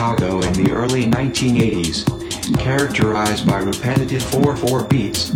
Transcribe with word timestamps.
Chicago 0.00 0.40
in 0.40 0.52
the 0.54 0.72
early 0.72 1.04
1980s. 1.04 2.58
Characterized 2.58 3.46
by 3.46 3.58
repetitive 3.58 4.22
4-4 4.22 4.88
beats. 4.88 5.28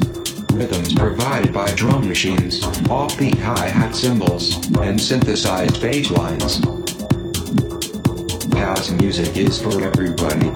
Rhythms 0.54 0.94
provided 0.94 1.52
by 1.52 1.70
drum 1.72 2.08
machines, 2.08 2.62
offbeat 2.88 3.38
hi-hat 3.40 3.94
cymbals, 3.94 4.66
and 4.78 4.98
synthesized 4.98 5.82
bass 5.82 6.10
lines. 6.10 6.64
House 8.54 8.90
music 8.92 9.36
is 9.36 9.60
for 9.60 9.84
everybody. 9.84 10.48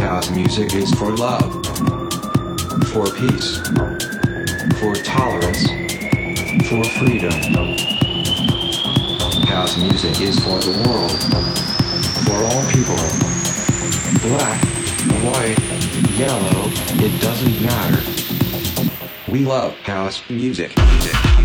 House 0.00 0.30
music 0.30 0.72
is 0.72 0.90
for 0.94 1.10
love, 1.14 1.52
for 2.92 3.12
peace, 3.12 3.58
for 4.80 4.94
tolerance, 5.04 5.68
for 6.66 6.82
freedom. 6.96 7.36
House 9.52 9.76
music 9.76 10.18
is 10.22 10.38
for 10.42 10.58
the 10.60 10.72
world, 10.88 11.71
for 12.24 12.38
all 12.44 12.64
people. 12.70 12.96
Black, 14.28 14.60
white, 15.22 15.58
yellow, 16.18 16.70
it 17.04 17.20
doesn't 17.20 17.62
matter. 17.62 18.02
We 19.30 19.44
love 19.44 19.74
house 19.80 20.22
music. 20.28 20.72
House 20.78 21.41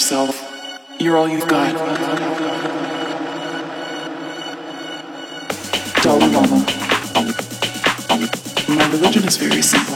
yourself. 0.00 0.34
You're 0.98 1.18
all 1.18 1.28
you've 1.28 1.46
got. 1.46 1.74
Dalai 6.02 6.26
Lama. 6.28 6.64
My 8.74 8.90
religion 8.92 9.24
is 9.24 9.36
very 9.36 9.60
simple. 9.60 9.89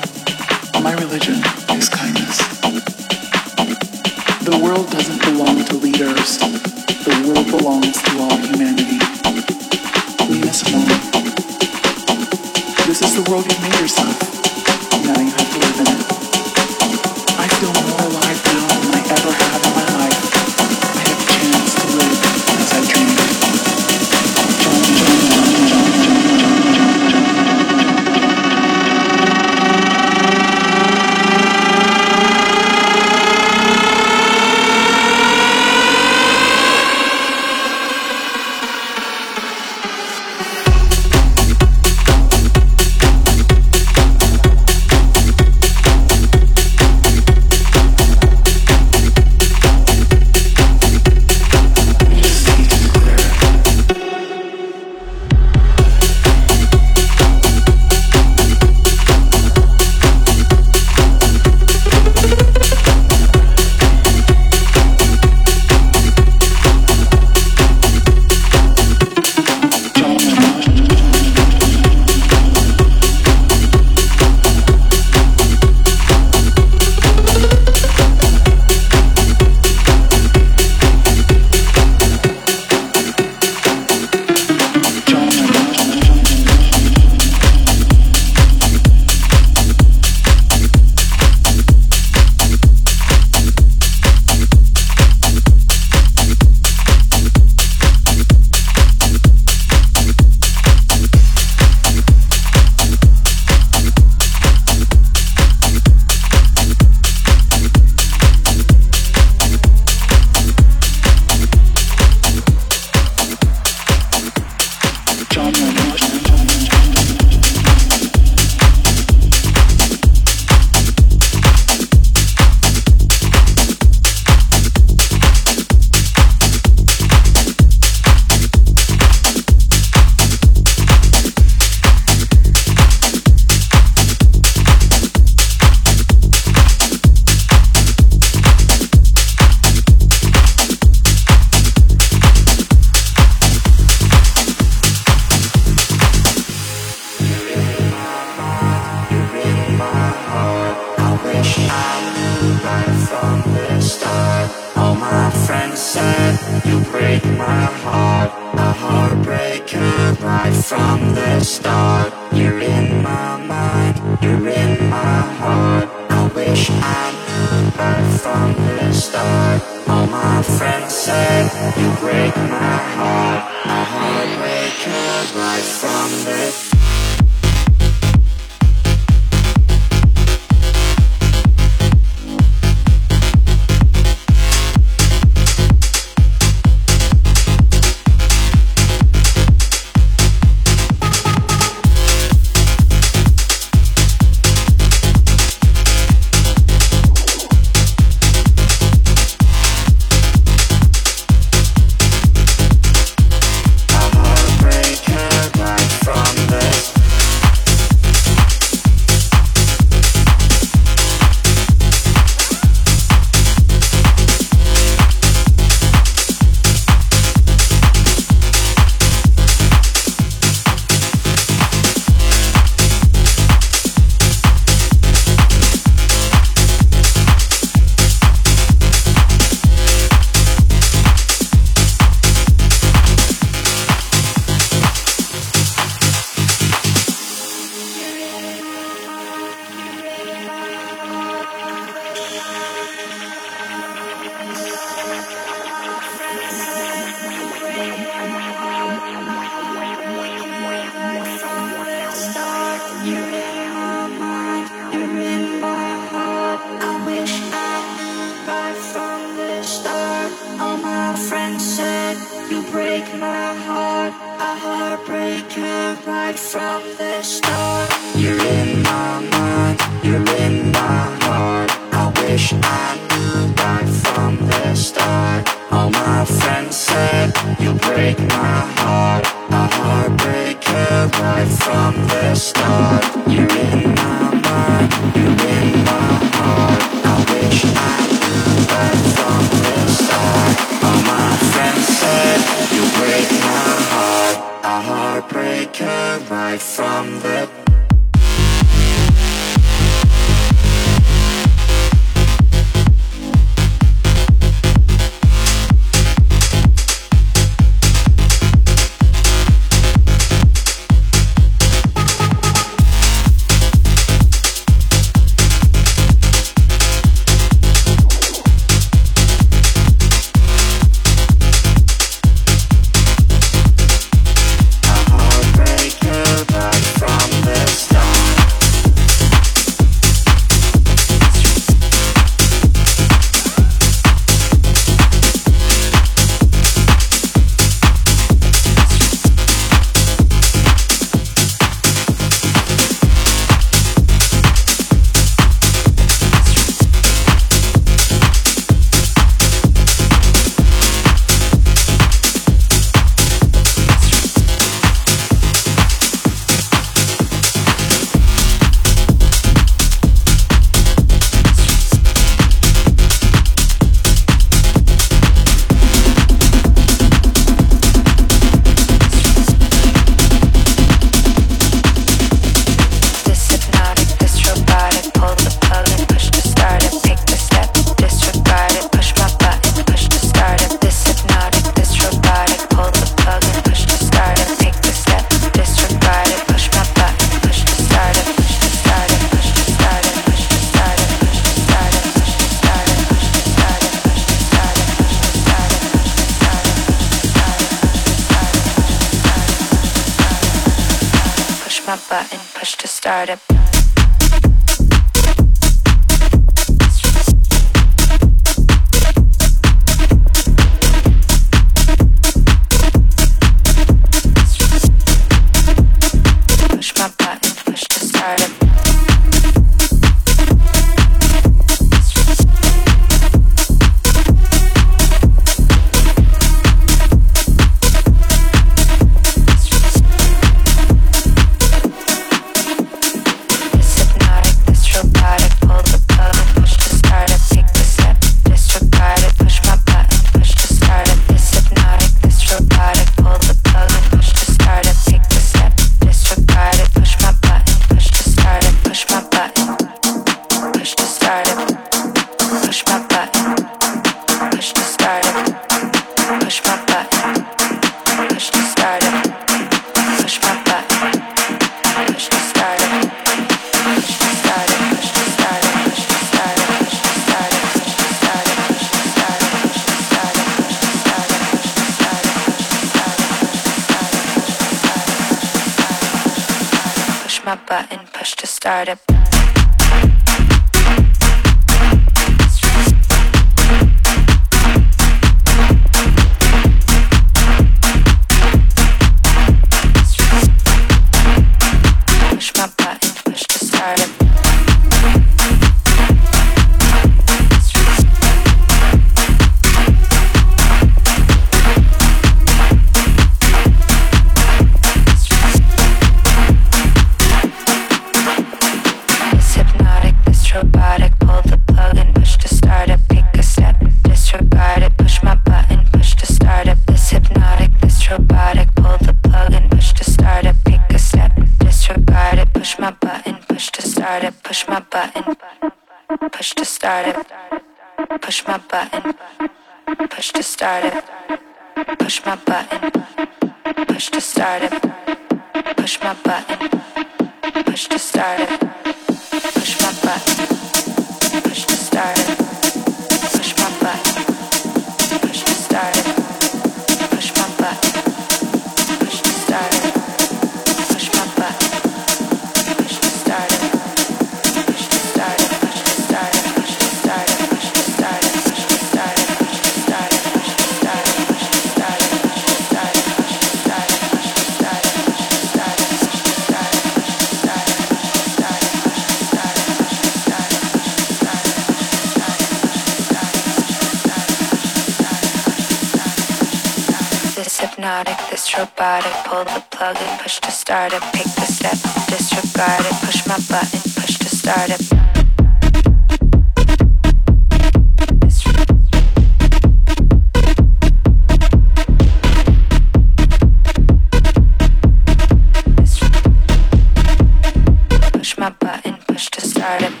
started. 599.61 600.00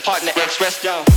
partner, 0.00 0.32
express 0.36 0.82
down. 0.82 1.11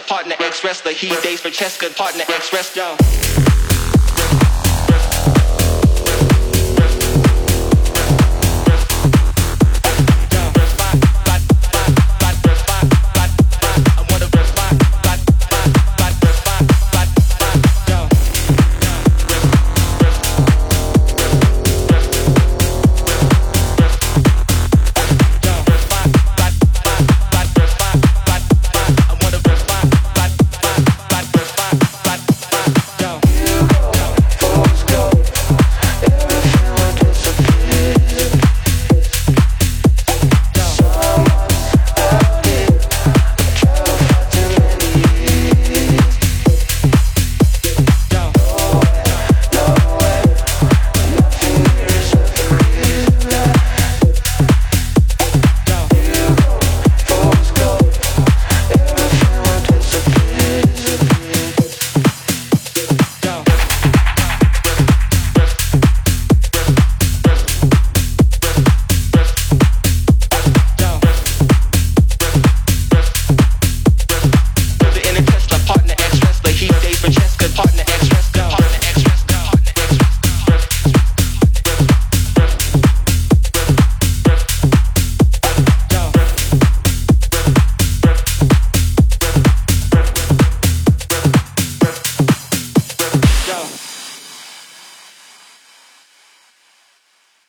partner, 0.00 0.36
ex 0.40 0.64
wrestler. 0.64 0.92
He 0.92 1.08
dates 1.22 1.40
for 1.40 1.50
Cheska, 1.50 1.94
partner, 1.96 2.24
ex 2.28 2.52
wrestler. 2.52 3.27